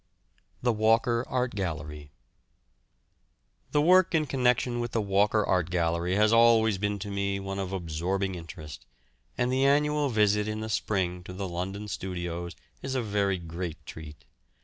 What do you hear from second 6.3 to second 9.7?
always been to me one of absorbing interest, and the